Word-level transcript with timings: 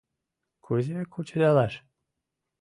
Кузе 0.65 0.99
кучедалаш? 1.13 1.73